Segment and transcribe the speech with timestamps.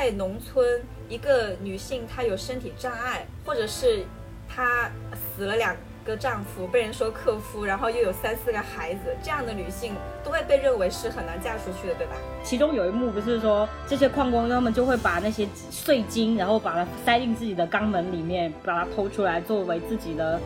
[0.00, 0.80] 在农村，
[1.10, 4.02] 一个女性她有身体障碍，或者是
[4.48, 5.76] 她死了两
[6.06, 9.92] 个丈夫，被人说克夫，然后又有三四个孩子，这样的女性
[10.24, 12.14] 都会被认为是很难嫁出去的，对吧？
[12.42, 20.40] 其中有一幕不是说这些矿工他们就会把那些碎金，然后把它塞进自己的肛门里面，把它偷出来作为自己的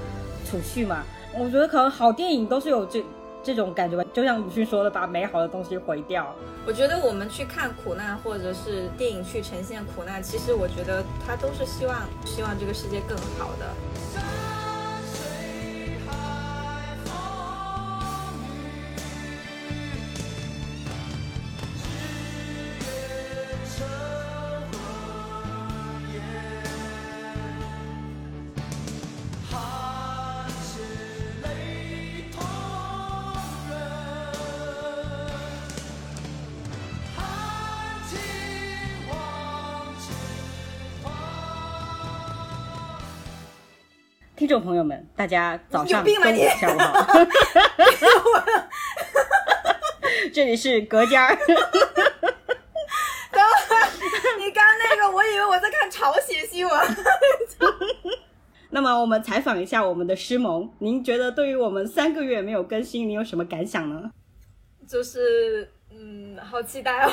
[0.51, 1.05] 储蓄嘛。
[1.33, 3.05] 我觉得可能好电影都是有这
[3.45, 6.35] 这种感觉吧，就像鲁迅说的，把美好的东西毁掉。
[6.67, 13.67] 我觉得我们去看苦难，或者是电影去呈现苦难，其实我觉得他都是希望希望这个世界更好的。
[44.45, 47.19] 听众朋友们，大家早上、有病吧你中午、下午好。
[50.35, 51.35] 这里是隔间儿。
[51.35, 51.63] 等会
[53.75, 53.89] 儿
[54.39, 56.79] 你刚刚那个，我以为我在看朝鲜新闻。
[58.69, 64.11] 那么我们采访一下我们的师萌，您觉得对于我们三个月没有更新，你有什么感想呢？
[64.87, 67.11] 就是，嗯，好期待哦。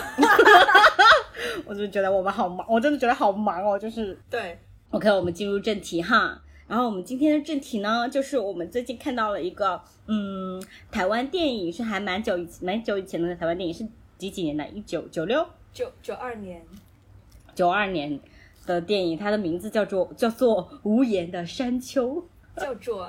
[1.63, 3.79] 我就觉得我们好忙，我真的觉得好忙哦。
[3.79, 4.59] 就是对
[4.89, 6.37] ，OK，我们进入正题哈。
[6.72, 13.86] 然后我们今天的正题呢，就是我们最近看到了一个，嗯，台湾电影是还蛮久以蛮久以前的台湾电影，是
[14.17, 14.66] 几几年的？
[14.69, 16.66] 一九九六九九二年，
[17.53, 18.17] 九二年
[18.66, 22.16] 的电影，它的名字叫做叫做《无言的山丘》。
[22.61, 23.05] 叫做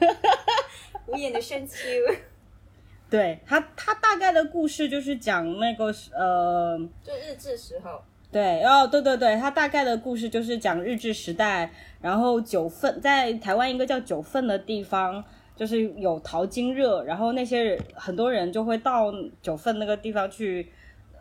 [1.04, 1.76] 无言的山丘。
[3.10, 8.02] 对他，他大概的故事就是讲那个呃，就日治时候，
[8.34, 15.22] 对，哦，对对对，它大概的故事就是讲日治时代，然后九份在台湾一个叫九份的地方，
[15.54, 20.68] 就是有淘金热，然后那些人很多人就会到九份那个地方去，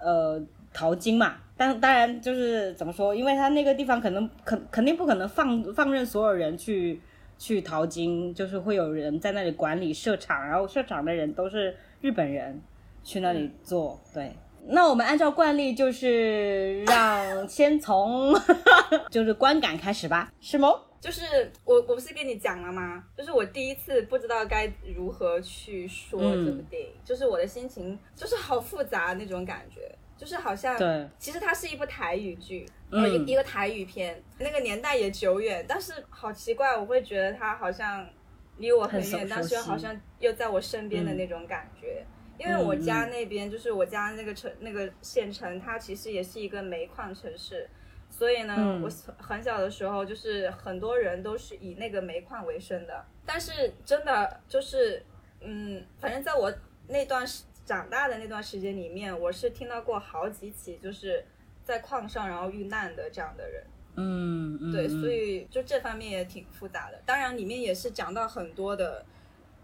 [0.01, 0.41] 呃，
[0.73, 1.35] 淘金嘛。
[1.55, 6.99] 但当然就是怎么说，因为他那个地方可能肯肯定不可能放放任所有人去
[7.37, 12.59] 去淘金，就是会有人在那里管理设厂，然后设厂的人都是日本人
[13.03, 14.31] 去那里做，对。
[14.65, 18.33] 那我们按照惯例，就是让先从
[19.11, 20.69] 就是观感开始吧，是吗？
[21.01, 23.03] 就是我我不是跟你讲了吗？
[23.17, 38.07] 就是我第一次不知道该如何去说这部电影，就是我的心情就是好复杂那种感觉，就是好像对，其实它是一部台语剧，一一个台语片，那个年代也久远，但是好奇怪，我会觉得它好像
[38.55, 42.05] 离我很远，但是又好像又在我身边的那种感觉。
[42.43, 47.69] 因为我家那边就是我家那个城那个县城，它其实也是一个煤矿城市，
[48.09, 53.05] 所以呢，嗯我很小的时候就是很多人都是以那个煤矿为生的。
[53.25, 55.01] 但是真的就是，
[55.39, 56.53] 嗯，反正在我
[56.89, 61.23] 那段时长大的那段时间里面，我是听到过好几起就是
[61.63, 63.63] 在矿上然后遇难的这样的人。
[63.95, 66.99] 嗯嗯，对，嗯所以就这方面也挺复杂的。
[67.05, 69.05] 当然，里面也是讲到很多的，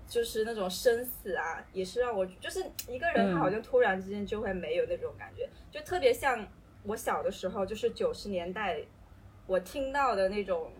[0.09, 6.45] 就是那种生死啊，也是让我就是一个人嗯他好像突然之间就会没有那种感觉，就特别像
[6.83, 8.79] 我小的时候，就是九十年代
[9.45, 10.71] 我听到的那种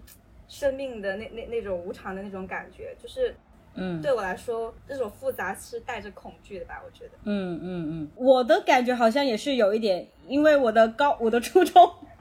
[0.48, 3.36] 生命的那那那种无常的那种感觉，就是
[3.76, 6.82] 嗯对我来说，这种复杂是带着恐惧的吧？
[6.84, 7.12] 我觉得。
[7.26, 11.94] 嗯嗯嗯，我的感觉好像也是有一点，因为我的高我的初中，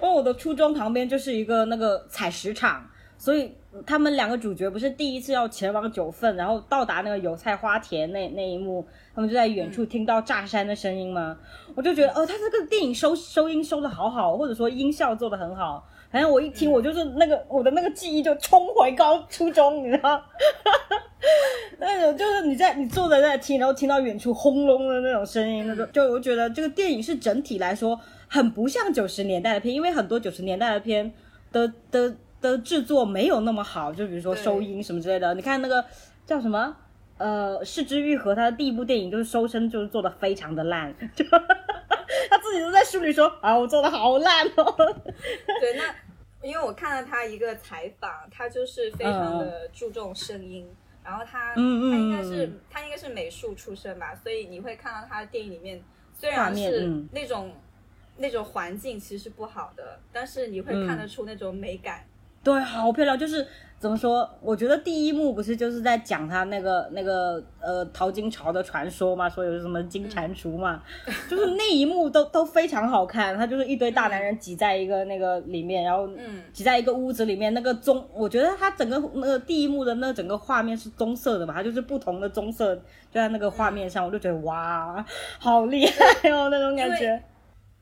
[0.00, 2.88] 为我的初中旁边就是一个那个采石场，
[3.18, 3.52] 所以
[3.86, 11.36] 他们两个主角不是第一次要前往九份，然后到达那个油菜花田那那一幕，他们就在远处听到炸山的声音吗？
[11.74, 15.86] 我就觉得哦，他这个电影收收音收的好好，或者说音效做的很好。
[16.08, 20.22] 反正我一听，我就是那个我的那个记忆就冲回高初中，你知道。
[21.78, 31.12] 那种就是你在你坐在那听，然后听到远处轰隆的那种声音，那种就我觉得这个电影是整体来说很不像九十年代的片，因为很多九十年代的片
[31.52, 32.14] 的的
[32.50, 35.34] 的制作没有那么好，就比如说收音什么之类的。
[35.34, 35.84] 你看那个
[36.24, 36.76] 叫什么？
[37.18, 44.74] 呃，四之愈合他的第一部电影就是收声，就是做的非常的烂， 就他自己都在书里说啊，我做的好烂哦。
[45.58, 50.68] 对，那因为我看了他一个采访，他就是非常的注重声音，
[51.02, 55.82] 然后他他应该是嗯他应该是美术出身吧，所以你会看到他的电影里面
[56.12, 57.50] 虽然是那种、
[58.18, 62.04] 那种环境其实是不好的，但是你会看得出那种美感。
[62.46, 63.44] 对，好漂亮，就是
[63.76, 64.30] 怎么说？
[64.40, 70.80] 我觉得第一幕不是就是在讲他那个那个呃淘金潮的传说嘛，说有什么金蟾蜍嘛，
[71.28, 73.36] 就是那一幕都都非常好看。
[73.36, 82.82] 他就是一堆大男人挤在一个那个里面，然后嗯挤在一个屋子里面，那个棕，我觉得他整个那个第一幕的那整个画面是棕色的嘛，它就是不同的棕色就
[83.14, 85.04] 在那个画面上，我就觉得哇，
[85.40, 87.20] 好厉害哦那种感觉。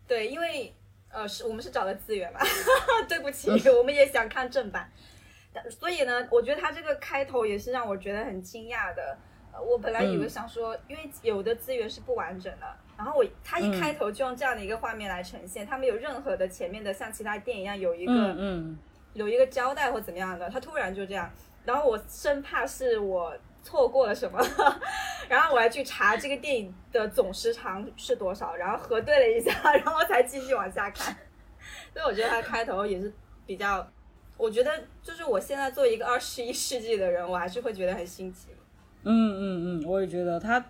[0.09, 0.73] 对，因为
[1.15, 2.41] 呃是我们是找的资源吧，
[3.09, 4.91] 对不起，我们也想看正版，
[5.71, 9.17] 所以呢，我觉得他这个开头也是让我觉得很惊讶的。
[9.53, 10.29] 呃我本来以为嗯。
[10.29, 12.67] 想说，因为有的资源是不完整的，
[12.99, 13.81] 然后我他一嗯。
[13.81, 18.79] 开头就用这样的一个画面来呈现，他没有任何的前面的像其他电影一样有一个、嗯嗯，
[19.13, 21.31] 有一个交代或怎么样的，他突然就这样，
[21.65, 23.33] 然后我生怕是我
[23.65, 24.39] 错过了什么，
[25.29, 31.17] 然后我还去查这个电影的总时长是多少，然后核对了一下， 然后才继续往下看。
[31.93, 33.13] 所以我觉得他开头也是
[33.47, 33.85] 比较，
[34.37, 34.71] 我觉得
[35.03, 38.49] 就是我现在作为一个二十一世纪的人，我还是会觉得很新奇。
[39.03, 40.63] 嗯嗯嗯，我也觉得他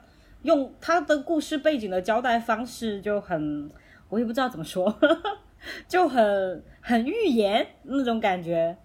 [0.43, 3.69] 用他的故事背景的交代方式就很，
[4.09, 4.97] 我也不知道怎么说，
[5.89, 8.77] 就很很预言那种感觉。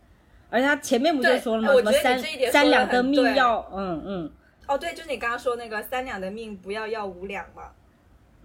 [0.49, 1.91] 而且他前面不就说了吗？
[1.91, 4.31] 这一点三两的命要，嗯嗯
[4.67, 7.63] 哦，对，就是你刚刚说那个三两的命不要要五两嘛。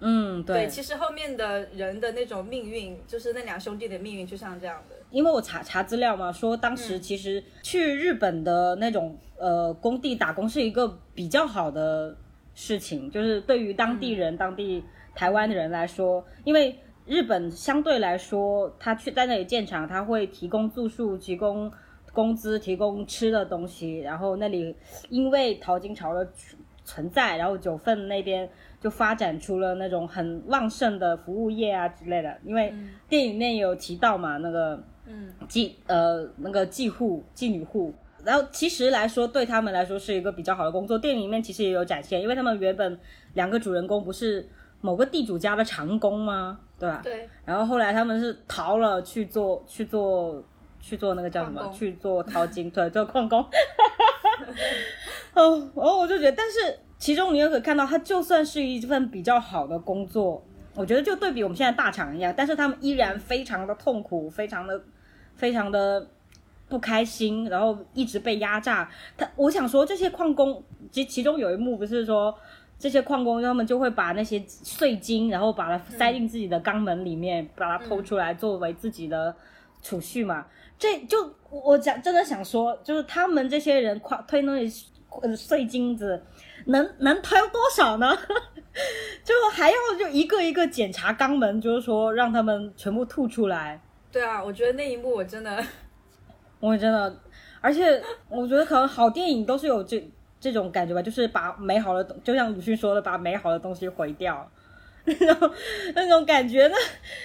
[0.00, 0.66] 嗯，对。
[0.66, 4.96] 其实后面的人的那种命运，就是那两兄弟的命运，就像这样的。
[5.10, 12.14] 因为我查查资料嘛，说当时其实去日本的那种、呃工地打工是一个比较好的
[12.54, 14.84] 事情，就是对于当地人、当地
[15.14, 21.70] 台湾的人来说，因为日本相对来说，他去在那里建厂，他会提供住宿、提供
[22.14, 24.74] 工资、提供吃的东西，然后那里
[25.10, 26.26] 因为淘金潮的
[26.84, 28.48] 存在，然后九份那边
[28.80, 32.72] 就发展出了那种很旺盛的服务业啊之类的，因为
[33.08, 34.82] 电影里面有提到嘛，那个。
[35.06, 37.92] 嗯妓呃那个妓户妓女户，
[38.24, 40.98] 然后其实来说对他们来说是一个比较好的工作。
[40.98, 42.98] 电影里面其实也有展现，因为他们原本
[43.34, 44.48] 两个主人公不是
[44.80, 46.58] 某个地主家的长工吗？
[46.78, 47.02] 对吧？
[47.04, 50.42] 对，然后后来他们是逃了去做去做
[50.86, 51.72] 去做那个叫什么？
[51.72, 53.40] 去做淘金，对， 做矿工。
[55.32, 60.44] 哦，然后我就觉得，但是其中你又可以看到，它就算是一份比较好的工作，
[60.74, 64.80] 我觉得就对比我们现在大厂一样，但是他们依然非常的痛苦，非常的
[65.34, 66.06] 非常的
[66.68, 68.88] 不开心，然后一直被压榨。
[69.16, 72.34] 他我想说，这些矿工，其其中有一幕不是说。
[72.76, 79.34] 这些矿工他们就会把那些碎金，然后把它塞进自己的肛门里面，把它偷出来作为自己的
[79.84, 80.44] 储蓄嘛。
[80.76, 84.86] 这就我讲真的想说，就是他们这些人夸推那些
[85.22, 86.20] 呃碎金子，
[86.66, 88.12] 能能推多少呢？
[89.22, 93.80] 就还要就一个一个检查肛门，就是说让他们全部吐出来。
[94.10, 95.64] 对啊，我觉得那一幕我真的，
[96.58, 97.16] 我真的，
[97.60, 100.04] 而且我觉得可能好电影都是有这
[100.40, 104.50] 这种感觉吧，就是把美好的东，就像鲁迅说的，把美好的东西毁掉。
[105.20, 105.50] 然后
[105.94, 106.76] 那种感觉，那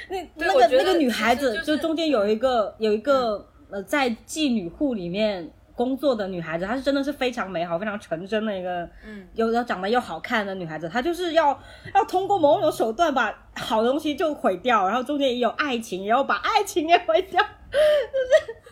[0.09, 11.57] 那那个那个女孩子，就中间有一个有一个呃，在妓女户里面工作的女孩子，她是真的是非常美好、非常纯真的一个，嗯，又要长得又好看的女孩子，她就是要
[11.95, 17.41] 要通过某种手段把好东西就毁掉，然后中间也有爱情，也要把爱情也毁掉，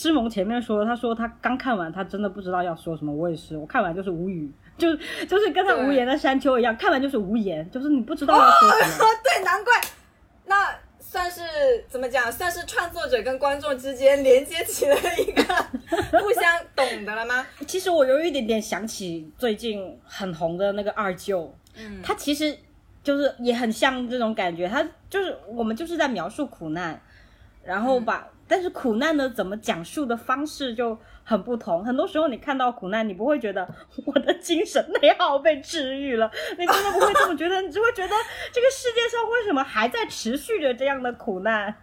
[0.00, 3.12] 诗萌前面说，他说他刚看完，他真的不知道要说什么。
[3.12, 4.96] 我也是，我看完就是无语，就
[5.26, 9.04] 就是跟他无言的山丘一样，看完就是无言，就是你不知道要说什么。
[9.22, 9.74] 对，难怪，
[10.46, 11.42] 那算是
[11.86, 12.32] 怎么讲？
[12.32, 15.42] 算是创作者跟观众之间连接起了一个
[16.18, 17.46] 互相懂的了吗？
[17.66, 22.56] 其实我有一点点想起最近很红的那个二舅，嗯，他其实
[23.02, 26.98] 就是也很像这种感觉，他就是我们就是在描述苦难，
[27.64, 31.84] 然后把、但是苦难呢怎么讲述的方式就很不同。
[31.84, 33.68] 很多时候你看到苦难，你不会觉得
[34.06, 38.14] 我的精神内耗被治愈了， 你真的不会这么觉得，你只会觉得
[38.52, 41.74] 这个世界上为什么还在持续着这样的苦难，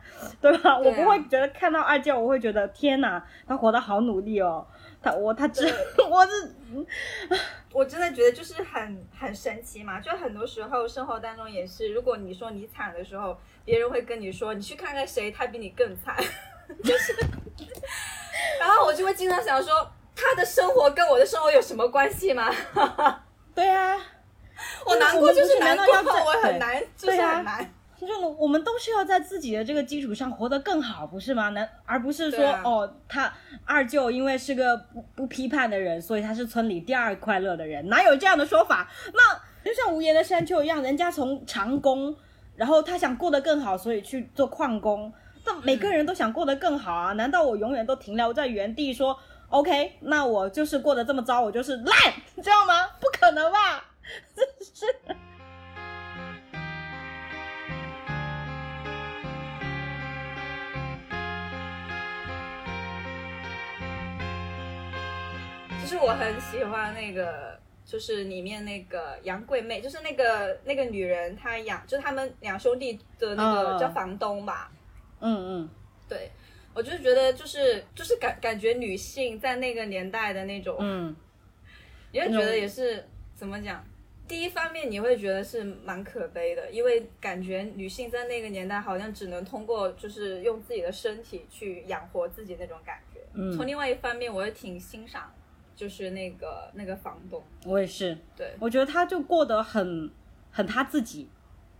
[0.42, 0.60] 对吧？
[0.64, 4.66] 对啊我不会觉得看到二舅，我会觉得天哪，他活得好努力哦。
[5.08, 5.66] 他我他真
[6.10, 6.56] 我是
[7.72, 16.16] 我真的觉得就是很很神奇嘛，就很多时候生活当中也是，如果你说你惨的时候，别人会跟你说你去看看谁，他比你更惨，
[16.84, 17.16] 就是，
[18.60, 22.52] 然后我就会经常想说，他的生活跟我的生活有什么关系吗？
[23.56, 23.98] 对啊，
[24.86, 27.74] 我难过就是难难过，我很难，就是很难。
[28.00, 31.50] 就是我们都是要在自己的这个基础上活得更好，不是吗？
[31.50, 33.34] 难而不是说、啊哦，他
[33.66, 38.88] 二舅因为是个不不批判的人，所以他是村里第二快乐的人，哪有这样的说法？
[39.14, 42.16] 那就像无言的山丘一样，人家从长工，
[42.56, 45.12] 然后他想过得更好，所以去做矿工。
[45.44, 49.18] 那每个人都想过得更好啊，难道我永远都停留在原地说
[49.50, 49.94] OK？
[50.02, 52.88] 那我就是过得这么糟，我就是烂，你知道吗？
[53.00, 53.84] 不可能吧？
[54.36, 54.86] 真是。
[65.88, 74.70] 其实我很喜欢那个，就是里面那个杨贵妹，就是那个那个女人，她养，就是他们两兄弟的那个嗯叫房东吧。
[75.22, 75.70] 嗯嗯。
[76.10, 76.30] 对，
[76.74, 81.16] 我就是觉得就是就是感感觉女性在那个年代的那种，嗯，
[82.12, 83.82] 你会觉得也是怎么讲？
[84.28, 93.22] 第一方面你会觉得是蛮可悲的，因为感觉女性在那个年代好像只能通过就是用自己的身体去养活自己那种感觉。
[93.36, 95.34] 嗯从另外一方面，我也挺欣赏，
[95.78, 100.12] 就是那个那个房东，我也是，对，我觉得他就过得很
[100.52, 101.30] 很他自己。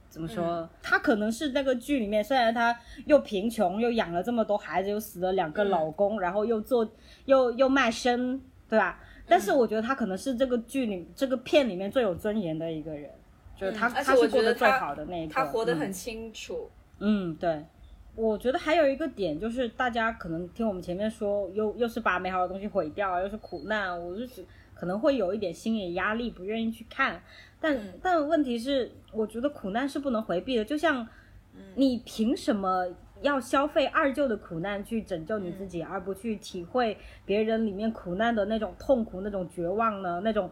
[0.10, 0.62] 怎么说？
[0.62, 2.76] 嗯他可能是那个剧里面，虽然他
[3.06, 6.90] 又贫穷，又养了这么多孩子，又死了两个嗯老公，然后又做
[7.26, 9.00] 又又卖身，对吧？
[9.28, 13.12] 但是我觉得他可能是这个剧里这个片里面最有尊严的一个人，
[13.58, 15.34] 就是他、嗯他是过得得最好的那一个。
[15.34, 16.70] 嗯他活得很清楚。
[17.00, 17.66] 嗯，对，
[18.18, 24.44] 我觉得还有一个点就是，大家可能听我们前面说，又又是把美好的东西毁掉啊，又是苦难，我就是
[24.74, 27.22] 可能会有一点心理压力，不愿意去看。
[27.62, 31.08] 但、嗯但问题是，我觉得苦难是不能回避的，就像
[31.76, 32.88] 你凭什么
[33.22, 40.22] 要消费二舅的苦难去拯救你自己，而不去体会别人里面苦难的那种痛苦、那种绝望呢？
[40.24, 40.50] 那种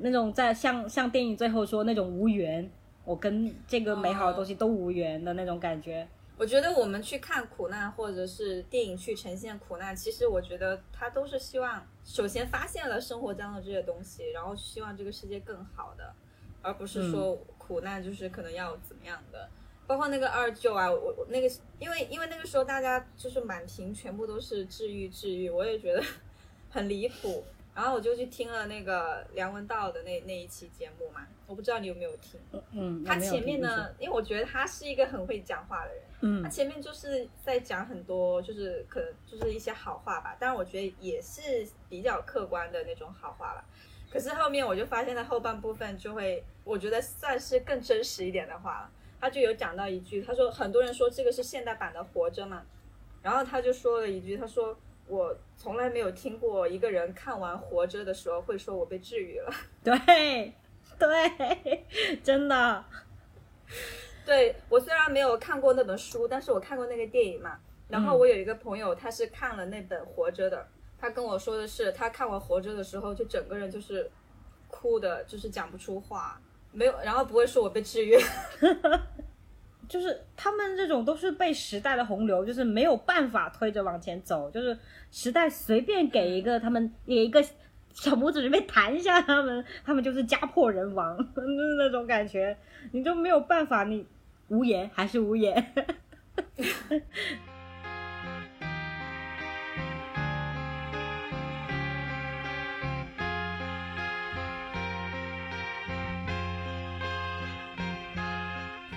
[0.00, 2.68] 那种在像像电影最后说那种无缘，
[3.04, 6.04] 我跟这个美好的东西都无缘的那种感觉。
[6.38, 16.14] 我觉得我们去看苦难，或者是电影去呈现苦难，其实我觉得他都是希望，首先发现了生活当中这些东西，然后希望这个世界更好的，
[16.62, 19.48] 而不是说苦难就是可能要怎么样的。
[19.88, 26.02] 包括那个二舅啊，我我那个，因为因为那个时候大家就是满屏全部都是治愈治愈，我也觉得
[26.70, 27.44] 很离谱。
[27.74, 32.40] 然后我就去听了那个梁文道的那那一期节目嘛，我不知道你有没有听。
[32.72, 43.64] 嗯，他前面呢，，因为我觉得他是一个很会讲话的人，他嗯前面就是在讲很多，就是可能就是一些好话吧，但是我觉得也是比较客观的那种好话吧。
[44.10, 48.90] 可是后面我就发现，他后半部分就会，我觉得算是更真实一点的话了。
[49.20, 52.62] 他就有讲到一句，他说很多人说这个是现代版的《活着》嘛，
[53.22, 59.52] 然后他就说了一句，他说我从来没有听过一个人看完《活着》的时候会说我被治愈了。
[59.84, 60.52] 对
[60.98, 61.84] 对，
[62.22, 62.84] 真的，
[64.28, 67.58] 对我虽然没有看过那本书，但是我看过那个电影嘛。
[67.88, 70.68] 然后我有一个朋友，他是看了那本《活着》的，
[71.00, 74.10] 他跟我说的是，他看完《活着》的时候，就整个人就是
[74.66, 76.38] 哭的，就是讲不出话，
[76.72, 78.18] 没有，然后不会说我被治愈。
[79.88, 84.78] 就是他们这种都是被时代的洪流，就是没有办法推着往前走，就是
[85.10, 87.42] 时代随便给一个他们给一个
[87.94, 92.54] 小拇指被弹一下，他们他们就是家破人亡，就 是那种感觉，
[92.92, 94.06] 你就没有办法，你
[94.48, 95.74] 无言还是无言。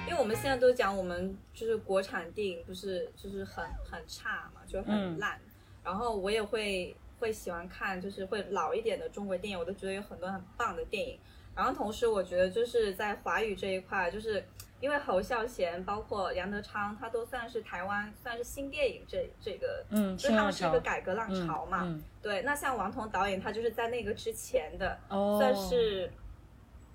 [0.08, 5.39] 因为我们现在都讲我们就是国产电影不是就是很很差嘛，就很嗯烂。
[5.84, 11.20] 然后我也会会喜欢看就是会老一点的中国电影，我都觉得有很多很棒的电影。
[11.53, 14.43] 然后同时我觉得就是在华语这一块，就是
[14.81, 21.83] 因为侯孝贤包括杨德昌，他都算是台湾算是新电影这这个，嗯，就是他们是一个改革浪潮嘛。
[21.83, 26.11] 嗯对，那像王彤导演，他就是在那个之前的，哦，算是，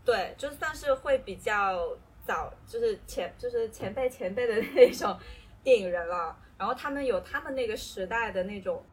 [0.05, 5.17] 对，就算是会比较早，就是前就是前辈前辈的那种
[5.63, 6.37] 电影人了。
[6.59, 8.85] 然后他们有他们那个时代的那种，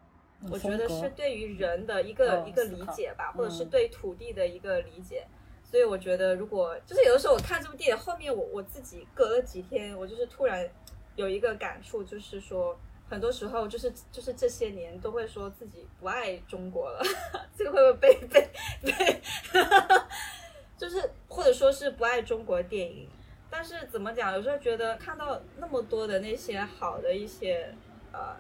[0.52, 5.26] 我觉得是对于人的一个、哦一个理解吧，或者是嗯对土地的一个理解。
[5.74, 10.70] 所以我觉得，如果就是有的时候我看这部电影，后面我我自己隔了几天，我就是突然
[11.16, 17.04] 有一个感触，就是说，很多时候就是就是这些年都会说自己不爱中国了，
[17.58, 18.48] 这个会不会被被
[18.84, 19.22] 被，
[20.78, 23.10] 就是或者说是不爱中国电影？
[23.50, 24.32] 但是怎么讲？
[24.34, 27.74] 有时候觉得看到那么多的那些好的一些
[28.12, 28.38] 呃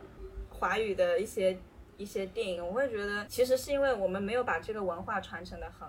[0.51, 1.57] 华语的一些
[1.97, 5.87] 一些电影，我会觉得其实是因为我们没有把这个文化传承的很。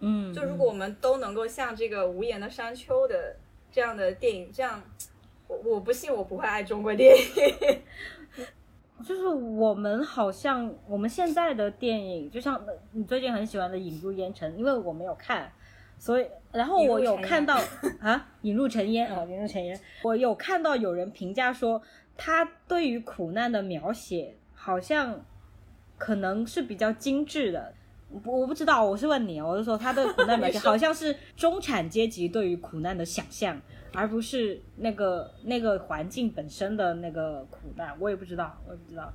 [0.00, 3.36] 嗯，就如果我们都能够像这个《无言的山丘》的
[3.70, 4.82] 这样的电影这样
[5.48, 7.78] 我我不信我不会爱中国电影。
[9.04, 12.60] 就是我们好像我们现在的电影，就像
[12.92, 15.50] 你最近很喜欢的《引入烟尘》，因为我没有看，
[15.98, 17.56] 所以然后我有看到
[18.02, 21.80] 啊，《引入尘烟》啊，《引入尘烟》，我有看到有人评价说，
[22.16, 25.24] 他对于苦难的描写好像
[25.96, 27.72] 可能是比较精致的。
[28.10, 33.60] 我我不知道，我是问你，我是说他的苦难 描写好像是中产阶级对于苦难的想象。
[33.94, 39.10] 而不是那个那个环境本身的那个苦难，我也不知道，我也不知道。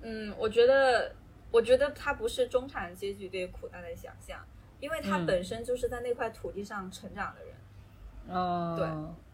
[0.00, 1.12] 嗯，我觉得，
[1.50, 4.40] 我觉得他不是中产阶级对苦难的想象，
[4.78, 8.36] 因为他本身就是在那块土地上成长的人。
[8.36, 8.76] 哦。
[8.78, 8.86] 对。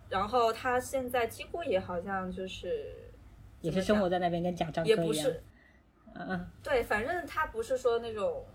[0.08, 3.12] 然后他现在几乎也好像就是，
[3.60, 4.98] 也是生活在那边，跟贾樟柯一样。
[4.98, 5.42] 也不是。
[6.14, 6.46] 嗯嗯。
[6.62, 8.53] 对，反正他不是说那种，嗯，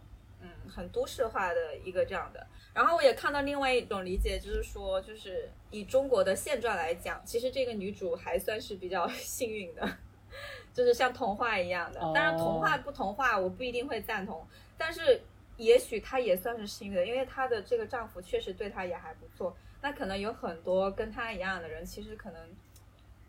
[0.69, 2.45] 很都市化的一个这样的。
[2.73, 9.97] 然后我也看到另外一种理解，就是说，就是以中国的现状来讲，其实这个女主还算是比较 幸运的，
[10.73, 11.99] 就是像童话一样的。
[11.99, 14.45] 当然，童话不童话，我不一定会赞同，
[14.77, 15.19] 但是
[15.57, 19.53] 也许她也算是幸运的，因为她的这个丈夫确实对她也还不错。
[19.81, 22.41] 那可能有很多跟她一样的人，其实可能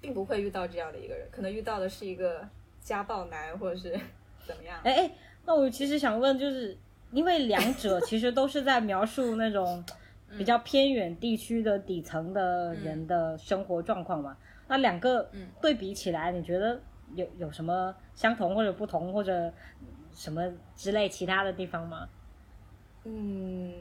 [0.01, 2.47] 并不会遇到这样的一个人，可能遇到的是一个
[2.83, 3.99] 家暴男，或者是
[4.47, 4.79] 怎么样。
[4.85, 5.11] 哎哎，
[5.47, 6.77] 那我其实想问，就是。
[7.13, 9.85] 因为两者其实都是在描述那种
[10.39, 14.37] 比较偏远地区的底层的人的生活状况嘛。
[14.69, 15.29] 那两个
[15.61, 16.81] 对比起来，你觉得
[17.15, 19.53] 有有什么相同或者不同，或者
[20.15, 22.09] 什么之类其他的地方吗？
[23.05, 23.75] 嗯，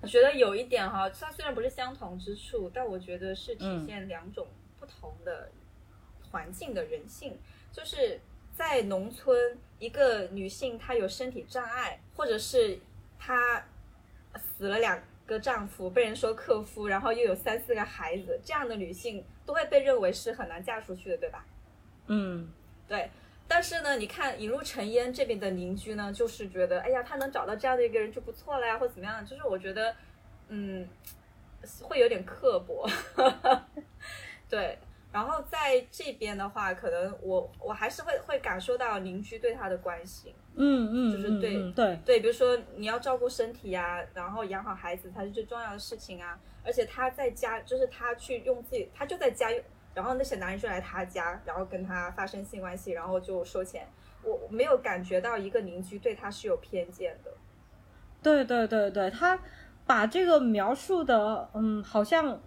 [0.00, 4.46] 我觉得有一点哈，它虽然不是相同之处，但我觉得是体现两种
[4.80, 5.50] 不同的
[6.30, 7.38] 环境的人性，
[7.70, 8.20] 就是。
[8.54, 12.78] 在农村，一个女性她有身体障碍，或者是
[13.18, 13.64] 她
[14.36, 21.44] 死了两个丈夫，被人说克夫，然后又有三四个孩子，这样的女性都会被认为是很难嫁出去的，对吧？
[22.06, 22.52] 嗯，
[22.86, 23.10] 对。
[23.48, 29.24] 但是呢，你看引入尘烟这边的邻居呢，就是觉得，哎呀，他能找到这样的一个人就不错了呀，或怎么样？
[29.26, 29.94] 就是我觉得，
[30.48, 30.88] 嗯，
[31.82, 32.88] 会有点刻薄，
[34.48, 34.78] 对。
[35.12, 46.40] 然后在这边的话，可能我我还是会会感受到邻居对他的关心，嗯嗯，就是对对对，比如说你要照顾身体呀，然后养好孩子才是最重要的事情啊。
[46.64, 53.86] 而且他在家，就是他去用自己，他就在家用，然后那些男人就来他家，然后跟他发生性关系，然后就收钱。
[54.22, 57.30] 我没有感觉到一个邻居对他是有偏见的。
[58.22, 59.38] 对对对对，他
[59.84, 62.40] 把这个描述的，嗯，好像。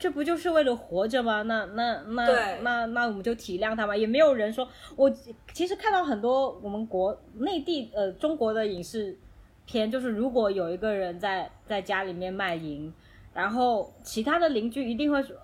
[0.00, 1.42] 这不就是为了活着吗？
[1.42, 3.94] 那那那那那我们就体谅他吧。
[3.94, 5.12] 也没有人说，我
[5.52, 9.18] 其实看到很多我们国内地呃中国的影视
[9.66, 12.90] 片，就是如果有一个人在在家里面卖淫，
[13.34, 15.36] 然后其他的邻居一定会说，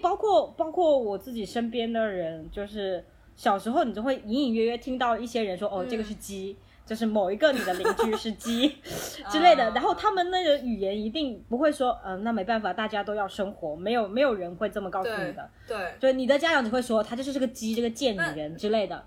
[0.00, 3.04] 包括包括我自己身边的人，就是
[3.36, 6.56] 小时候你就会隐隐约约听到一些人说，哦，这个是鸡。
[6.90, 8.66] 就是某一个你的邻居是鸡
[9.30, 15.48] 之类的，然后他们那个语言一定不会说，嗯，那没办法，大家都要生活，没有没有人会这么告诉你的。
[15.68, 19.04] 对，对，你的家长只会说，他就是这个鸡，这个贱女人之类的。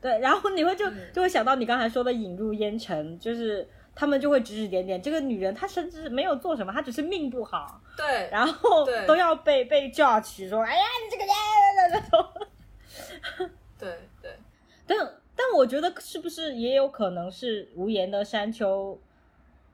[0.00, 7.78] 对， 然后你会就就会想到你刚才说的引入烟尘，就是他们就会指指点点，这个女人她甚至没有做什么，她只是命不好。
[7.98, 11.22] 对，然后都要被被 judge 说，哎呀，你这个。
[13.78, 13.94] 对
[14.86, 14.96] 对，
[15.36, 15.46] 但。
[15.56, 19.00] 我觉得是不是也有可能是无言的山丘，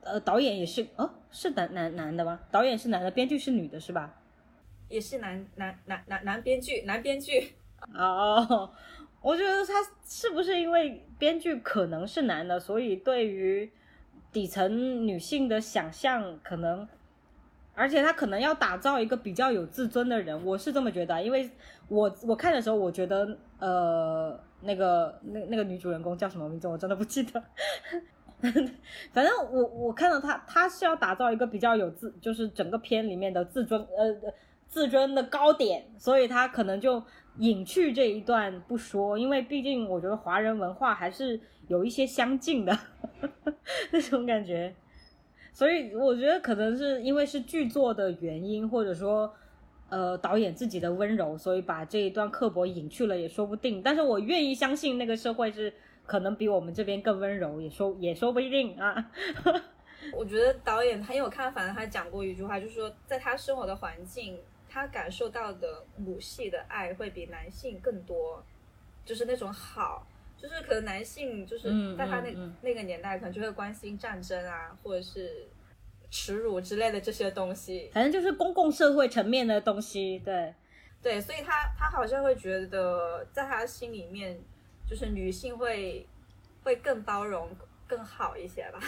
[0.01, 2.39] 呃，导演也是哦，是男男男的吗？
[2.51, 4.13] 导演是男的，编剧是女的，是吧？
[4.87, 7.55] 也是男男男男男编剧，男编剧。
[7.93, 8.71] 哦，
[9.21, 9.73] 我觉得他
[10.05, 13.69] 是不是因为编剧可能是男的，所以对于
[14.31, 16.87] 底层女性的想象可能，
[17.73, 21.49] 而且他可能要打造一个比较有自尊的人，我是这么觉得，因为
[21.87, 24.39] 我我看的时候，我觉得呃。
[24.65, 26.69] 那个那那个女主人公叫什么名字？
[26.69, 27.43] 我真的不记得。
[29.11, 34.15] 反正我我看到她，她是要打造一个比较有自，就是整个片里面的自尊呃
[34.69, 37.03] 自尊的高点，所以她可能就
[37.39, 42.79] 隐去这一段不说，因为毕竟我觉得华人文化还是有一些相近的
[43.91, 44.73] 那种感觉，
[45.53, 49.33] 所以我觉得可能是因为是剧作的原因，或者说。
[49.89, 53.79] 呃，导演自己的温柔，所以把这一段刻薄隐去了也说不定。
[53.79, 55.71] 但是我愿意相信那个社会是
[56.07, 59.11] 可能比我们这边更温柔，也说也说不一定啊。
[60.17, 68.43] 我觉得导演很有看法，他讲过一句话，就是说在他生活的环境，他感受到的母系的爱会比男性更多，
[69.05, 70.07] 就是那种好，
[70.43, 75.47] 就是可能男性就是在他那那个年代可能就会关心战争啊，或者是。
[76.15, 80.19] 耻辱之类的这些东西，反正就是公共社会层面的东西。
[80.19, 80.53] 对，
[81.01, 84.39] 对，所以他他好像会觉得，在他心里面，
[84.87, 86.07] 就是女性会
[86.61, 87.49] 会更包容、
[87.87, 88.79] 更好一些吧。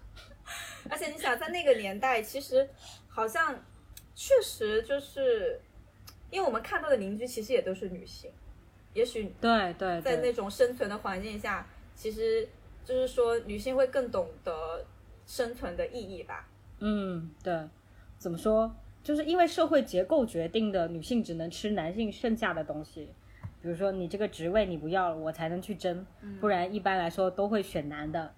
[0.90, 2.68] 而且你想，在那个年代，其实
[3.08, 3.58] 好像
[4.14, 5.58] 确实就是，
[6.28, 8.30] 因为我们看到的邻居其实也都是女性，
[8.94, 12.48] 也许对对在那，种生存的环境下，其实
[12.84, 14.84] 就是说女性会更懂得
[15.26, 16.48] 生存的意义吧。
[16.78, 17.68] 嗯，对，
[18.16, 18.74] 怎么说？
[19.02, 23.08] 就是因为社会结构决定的，女性只能吃男性剩下的东西。
[23.60, 26.06] 比如说，你这个职位你不要了，我才能去争，
[26.40, 28.34] 不然一般来说都会选男的，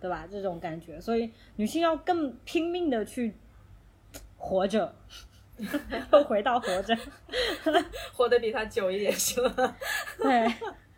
[0.00, 0.26] 对吧？
[0.30, 3.34] 这种感觉，所以女性要更拼命的去
[4.38, 4.94] 活着，
[6.12, 6.96] 又回到活着。
[8.12, 9.76] 活得比他久一点是吧？
[10.18, 10.54] 对，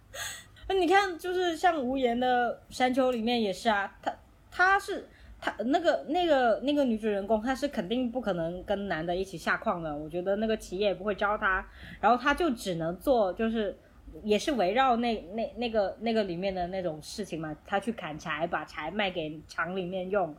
[0.68, 4.14] 那你看，就是像无言的山丘里面也是啊，他
[4.51, 5.09] 他是
[5.40, 9.96] 他那个那个那个女主人公，她是肯定不可能跟男的一起下矿的。
[9.96, 11.66] 我觉得那个企业也不会招她，
[12.01, 13.77] 然后她就只能做就是。
[14.22, 20.37] 也是围绕那那那个那个里面的那种事情嘛，她去砍柴，把柴卖给厂里面用，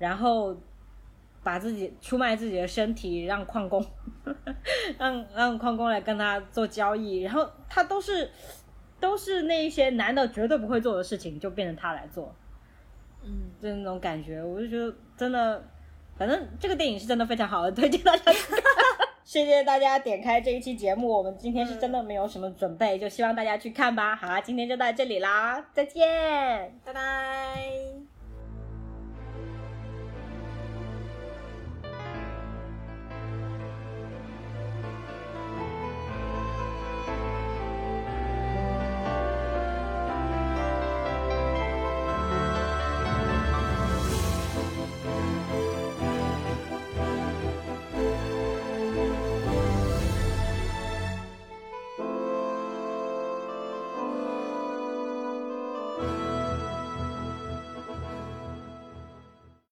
[0.00, 0.52] 然后
[1.44, 3.84] 把自己出卖自己的身体，让矿工
[4.98, 8.28] 让让矿工来跟他做交易，然后他都是
[8.98, 12.34] 都是那一些男的绝对不会做的事情，就变成他来做，
[13.22, 15.62] 嗯，就那种感觉，我就觉得真的，
[16.16, 18.32] 反正这个电影是真的非常好的，推荐大家。
[19.24, 24.14] 谢谢大家点开这一期节目，我们今天是真的没有什么准备，就希望大家去看吧。
[24.14, 26.78] 好啦，今天就到这里啦，再见。
[26.84, 28.13] 拜拜。